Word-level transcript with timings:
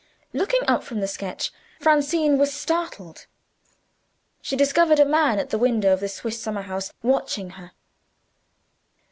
Looking 0.33 0.61
up 0.67 0.81
from 0.83 0.99
the 0.99 1.07
sketch, 1.07 1.51
Francine 1.79 2.39
was 2.39 2.51
startled. 2.51 3.27
She 4.41 4.55
discovered 4.55 4.99
a 4.99 5.05
man, 5.05 5.37
at 5.37 5.51
the 5.51 5.59
window 5.59 5.93
of 5.93 5.99
the 5.99 6.09
Swiss 6.09 6.41
summer 6.41 6.63
house, 6.63 6.91
watching 7.03 7.51
her. 7.51 7.73